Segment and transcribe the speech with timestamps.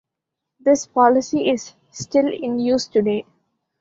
[0.59, 3.27] This policy is still in use today.